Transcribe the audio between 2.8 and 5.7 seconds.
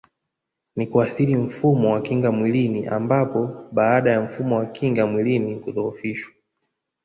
ambapo baada ya mfumo wa kinga mwilini